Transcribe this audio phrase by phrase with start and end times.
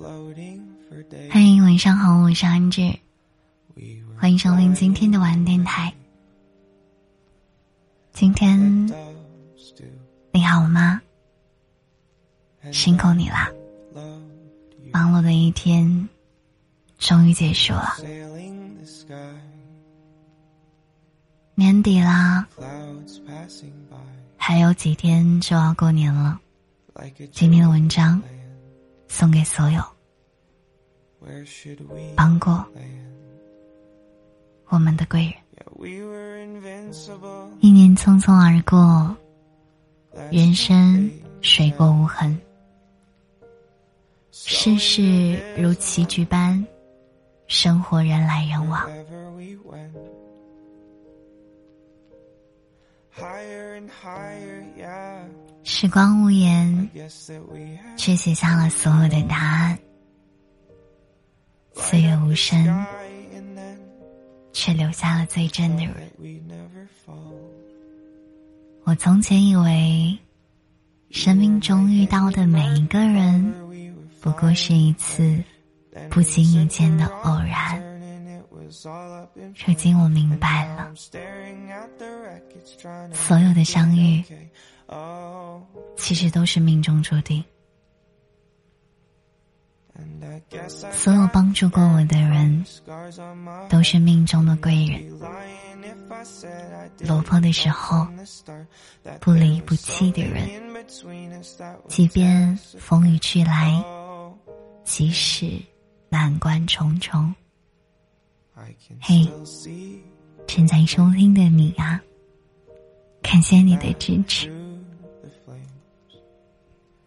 [0.00, 2.96] 嗨，晚上好，我是安志，
[4.16, 5.92] 欢迎收听今天的晚安电台。
[8.12, 8.86] 今天
[10.30, 11.02] 你好吗？
[12.70, 13.50] 辛苦你啦！
[14.92, 16.08] 忙碌的一天
[16.98, 17.96] 终于结束了，
[21.56, 22.46] 年底啦，
[24.36, 26.40] 还有几天就要过年了。
[27.32, 28.22] 今天的文章
[29.08, 29.82] 送给所有
[32.14, 32.64] 帮过
[34.68, 35.34] 我们的贵人。
[37.60, 39.16] 一年匆匆而过，
[40.30, 42.38] 人生水过无痕，
[44.30, 46.64] 世事如棋局般，
[47.46, 48.88] 生活人来人往。
[55.64, 56.88] 时光无言，
[57.96, 59.78] 却写下了所有的答案。
[61.74, 62.86] 岁月无声，
[64.52, 65.94] 却留下了最真的人。
[68.84, 70.18] 我从前以为，
[71.10, 73.52] 生命中遇到的每一个人，
[74.20, 75.42] 不过是一次
[76.10, 77.87] 不经意间的偶然。
[79.66, 80.92] 如今我明白了，
[83.12, 84.22] 所有的相遇，
[85.96, 87.42] 其实都是命中注定。
[90.92, 92.64] 所有帮助过我的人，
[93.68, 95.02] 都是命中的贵人。
[97.00, 98.06] 落魄的时候，
[99.20, 100.48] 不离不弃的人，
[101.88, 103.82] 即便风雨去来，
[104.84, 105.60] 即使
[106.08, 107.34] 难关重重。
[109.00, 109.26] 嘿，
[110.46, 112.00] 正在收听的你啊，
[113.22, 114.52] 感谢你的支持。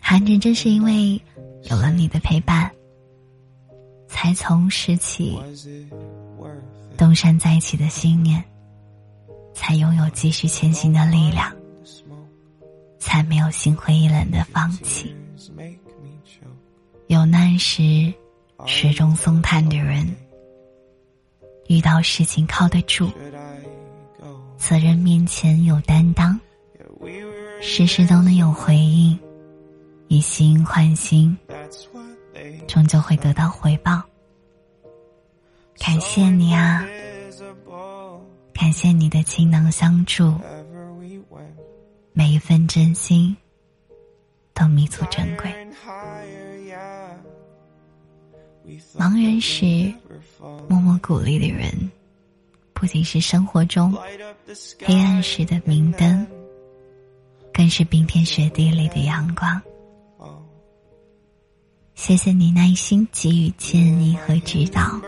[0.00, 1.20] 韩真正是因为
[1.70, 2.70] 有了你的陪伴，
[4.06, 5.38] 才从拾起
[6.96, 8.42] 东山再起的信念，
[9.54, 11.54] 才拥有继续前行的力量，
[12.98, 15.14] 才没有心灰意冷的放弃。
[17.06, 18.12] 有难时
[18.66, 20.06] 雪中送炭的人。
[21.68, 23.10] 遇到事情靠得住，
[24.56, 26.38] 责任面前有担当，
[27.60, 29.18] 事事都能有回应，
[30.08, 31.36] 以心换心，
[32.66, 34.02] 终究会得到回报。
[35.78, 36.84] 感谢你啊，
[38.52, 40.34] 感谢你的倾囊相助，
[42.12, 43.36] 每一份真心
[44.54, 45.52] 都弥足珍贵。
[48.96, 49.92] 茫然时，
[50.68, 51.90] 默默鼓励的人，
[52.72, 53.96] 不仅是生活中
[54.84, 56.26] 黑暗时的明灯，
[57.52, 59.60] 更是冰天雪地里的阳光。
[61.94, 65.00] 谢谢你耐心给予建议和指导，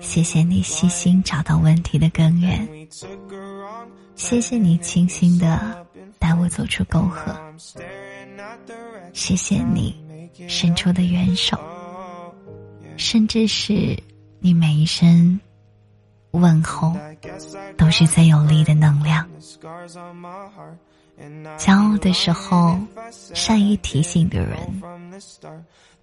[0.00, 2.68] 谢谢你细心找到问题的根源，
[4.14, 5.86] 谢谢你倾心的
[6.18, 7.34] 带我走出沟壑，
[9.14, 9.96] 谢谢你
[10.46, 11.58] 伸出的援手。
[12.98, 13.96] 甚至是
[14.40, 15.38] 你每一声
[16.32, 16.94] 问候，
[17.76, 19.26] 都是最有力的能量。
[21.56, 22.78] 骄傲的时候，
[23.34, 24.58] 善于提醒的人，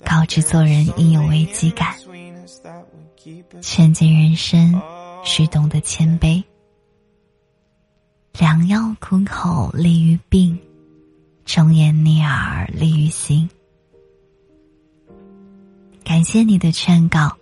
[0.04, 1.96] 告知做人应有危机感，
[3.62, 4.82] 劝诫人生
[5.24, 6.42] 需懂得谦卑。
[8.40, 10.58] 良药苦口利于病，
[11.46, 13.50] 忠言逆耳利于行。
[16.06, 17.36] 感谢你的劝告，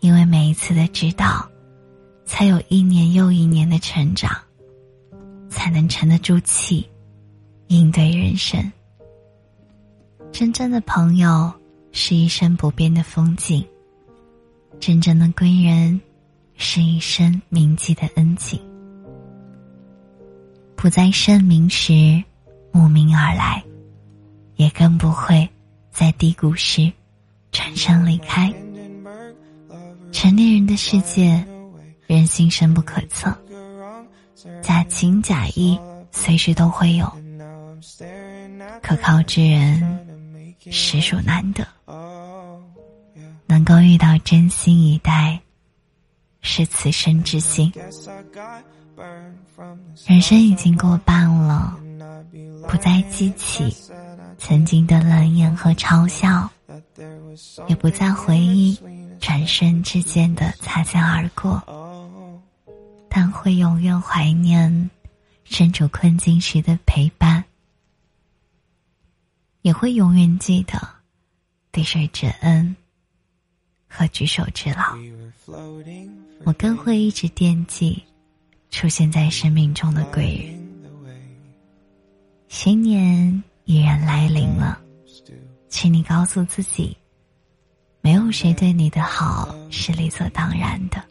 [0.00, 1.46] 因为每一次的指导，
[2.24, 4.34] 才有一年又一年的成长，
[5.50, 6.88] 才能沉得住气，
[7.66, 8.72] 应对人生。
[10.32, 11.52] 真正的朋友
[11.92, 13.62] 是一生不变的风景，
[14.80, 16.00] 真正的贵人
[16.56, 18.58] 是一生铭记的恩情。
[20.74, 22.24] 不在盛名时
[22.72, 23.62] 慕名而来，
[24.56, 25.46] 也更不会
[25.90, 26.90] 在低谷时。
[27.58, 28.54] 转身离开，
[30.12, 31.44] 成年人的世界，
[32.06, 33.36] 人心深不可测，
[34.62, 35.76] 假情假意
[36.12, 37.12] 随时都会有，
[38.80, 39.82] 可靠之人
[40.70, 41.66] 实属难得，
[43.46, 45.40] 能够遇到真心以待，
[46.40, 47.72] 是此生之幸。
[50.06, 51.76] 人生已经过半了，
[52.68, 53.74] 不再记起
[54.38, 56.48] 曾经的冷眼和嘲笑。
[57.68, 58.78] 也不再回忆
[59.20, 61.62] 转身之间的擦肩而过，
[63.08, 64.90] 但会永远怀念
[65.44, 67.44] 身处困境时的陪伴，
[69.62, 70.78] 也会永远记得
[71.72, 72.76] 滴水之恩
[73.88, 74.96] 和举手之劳。
[76.44, 78.02] 我更会一直惦记
[78.70, 80.68] 出现在生命中的贵人。
[82.48, 84.80] 新年已然来临了，
[85.68, 86.96] 请你告诉自己，
[88.00, 91.02] 没有谁对你的好是理所当然的。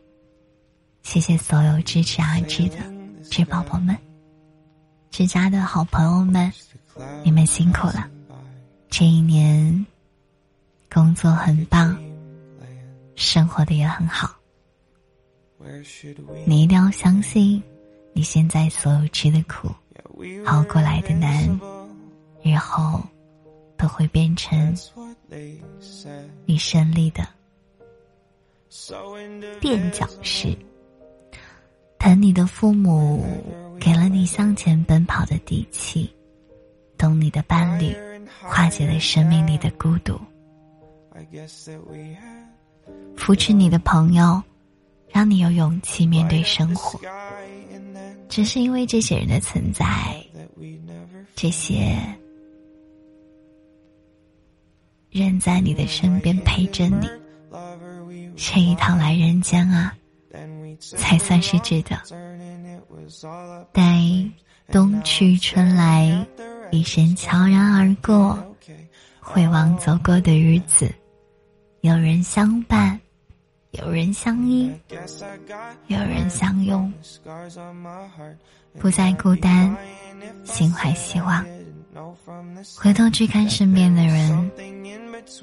[1.03, 2.77] 谢谢所有支持阿志的
[3.29, 3.97] 志宝宝们，
[5.09, 6.51] 志家的好朋友们，
[7.23, 8.09] 你们辛苦了。
[8.89, 9.85] 这一年，
[10.91, 11.97] 工作很棒，
[13.15, 14.35] 生活的也很好。
[16.45, 17.61] 你一定要相信，
[18.13, 19.69] 你现在所有吃的苦。
[20.45, 21.59] 熬过来的难，
[22.41, 23.01] 日后
[23.77, 24.75] 都会变成
[26.45, 27.27] 你胜利的
[29.61, 30.57] 垫脚石。
[31.99, 33.25] 疼你的父母
[33.79, 36.13] 给了你向前奔跑的底气，
[36.97, 37.95] 懂你的伴侣
[38.41, 40.17] 化解了生命里的孤独，
[43.15, 44.41] 扶持你的朋友，
[45.09, 46.99] 让你有勇气面对生活。
[48.29, 50.23] 只是因为这些人的存在，
[51.35, 51.97] 这些
[55.11, 57.07] 愿在你的身边陪着你，
[58.35, 59.93] 这一趟来人间啊，
[60.79, 61.97] 才算是值得。
[63.71, 64.01] 待
[64.71, 66.25] 冬去春来，
[66.71, 68.37] 一生悄然而过，
[69.19, 70.93] 回望走过的日子，
[71.81, 72.99] 有人相伴。
[73.71, 74.71] 有人相依，
[75.87, 76.91] 有人相拥，
[78.79, 79.75] 不再孤单，
[80.45, 81.45] 心怀希望。
[82.77, 84.51] 回头去看身边的人，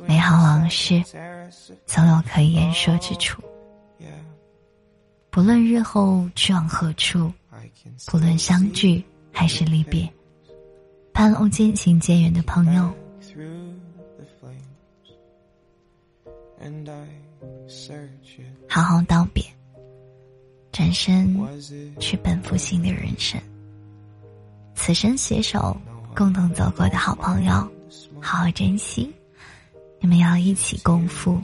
[0.06, 1.02] 美好往事
[1.86, 3.42] 总有可以言说之处。
[5.30, 7.32] 不论日后去往何处，
[8.06, 10.08] 不论相聚还是离别，
[11.12, 12.94] 盼望渐行渐远的朋友。
[18.68, 19.44] 好好道别，
[20.70, 21.36] 转身
[21.98, 23.40] 去奔赴新的人生。
[24.76, 25.76] 此生携手
[26.16, 27.52] 共同走过的好朋友，
[28.20, 29.12] 好好珍惜。
[30.00, 31.40] 你们要一起共赴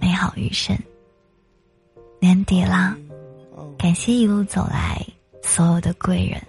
[0.00, 0.76] 美好余生。
[2.18, 2.96] 年底啦，
[3.76, 5.04] 感谢一路走来
[5.42, 6.40] 所有的贵人，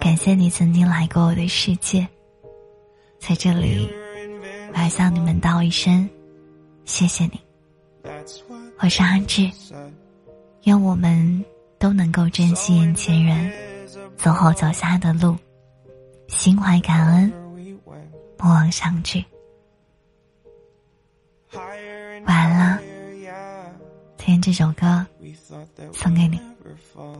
[0.00, 2.06] 感谢你曾经来过我的世界。
[3.18, 3.88] 在这里，
[4.72, 6.08] 我要向你们道一声
[6.86, 7.40] 谢谢你。
[8.78, 9.50] 我是阿志，
[10.62, 11.44] 愿我们
[11.78, 13.52] 都能够珍惜眼前人，
[14.16, 15.36] 走好脚下的路，
[16.26, 17.32] 心怀感恩，
[18.36, 19.24] 不忘相聚。
[22.26, 22.80] 完了，
[24.16, 25.06] 今天这首歌
[25.92, 26.40] 送给你，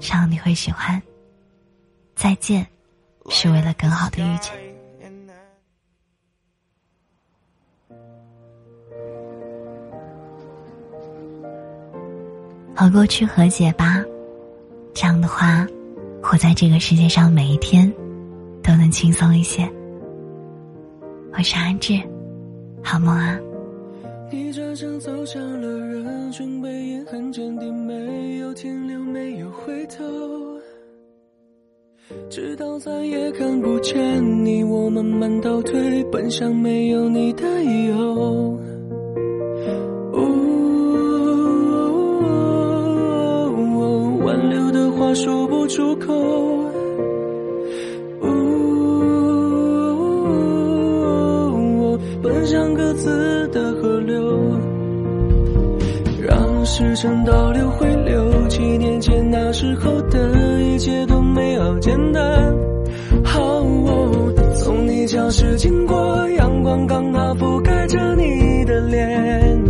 [0.00, 1.00] 希望你会喜欢。
[2.16, 2.66] 再见，
[3.28, 4.52] 是为了更好的遇见。
[12.76, 14.02] 和过去和解吧，
[14.92, 15.66] 这样的话，
[16.22, 17.92] 活在这个世界上每一天
[18.64, 19.70] 都能轻松一些。
[21.32, 21.92] 我是安志，
[22.82, 23.38] 好梦啊。
[24.32, 30.02] 你转身走向了人群，背影很坚定，没有停留，没有回头，
[32.30, 38.58] 直到再也看不见你，我慢慢倒退，奔向没有你的以后。
[45.16, 46.12] 说不出口，
[52.96, 54.58] 自的河流，
[56.22, 58.48] 让时针倒流回流。
[58.48, 62.54] 七年前那时候的一切都美好简单。
[63.24, 63.64] 好，
[64.56, 69.62] 从你教室经过，阳光刚好覆盖着你的脸，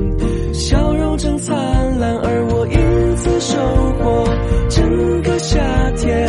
[0.53, 1.57] 笑容正灿
[1.99, 3.59] 烂，而我因此收
[3.99, 4.25] 获
[4.69, 5.35] 整个。
[5.39, 5.61] 夏
[5.97, 6.27] 天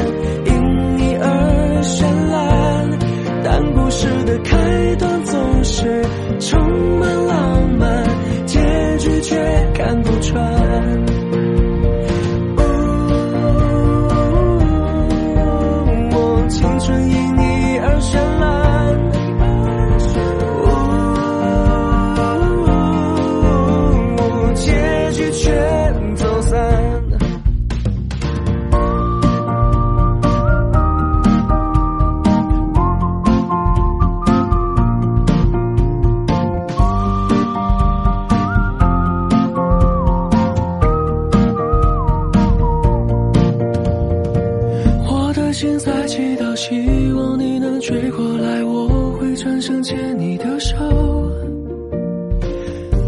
[46.37, 48.87] 到希望你能追过来，我
[49.19, 50.75] 会转身牵你的手。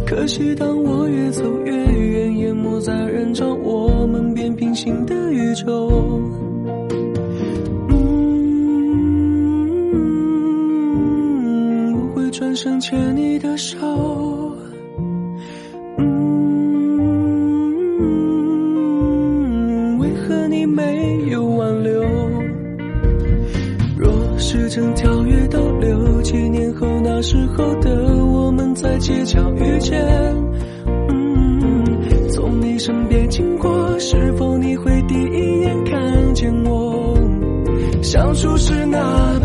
[0.05, 6.21] 可惜当我越走越远，淹没在人潮，我们变平行的宇宙。
[7.89, 7.97] 嗯。
[11.93, 13.77] 我会转身牵你的手。
[15.97, 16.07] 嗯。
[19.99, 21.46] 为何你没有？
[24.49, 27.91] 时针跳跃到六七年后，那时候的
[28.23, 30.01] 我们在街角遇见。
[30.85, 37.19] 嗯，从你身边经过，是否你会第一眼看见我？
[38.01, 39.37] 相处是那